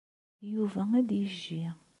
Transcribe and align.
Yuba 0.51 0.81
ad 0.99 1.09
yejji. 1.19 1.63